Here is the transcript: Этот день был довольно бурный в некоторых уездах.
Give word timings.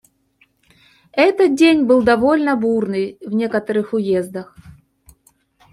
Этот 1.11 1.53
день 1.53 1.83
был 1.85 2.01
довольно 2.01 2.55
бурный 2.55 3.19
в 3.23 3.33
некоторых 3.35 3.93
уездах. 3.93 4.57